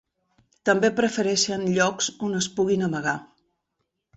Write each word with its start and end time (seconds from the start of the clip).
També 0.69 0.89
prefereixen 0.99 1.67
llocs 1.75 2.09
on 2.29 2.41
es 2.43 2.51
puguin 2.57 2.87
amagar. 2.89 3.17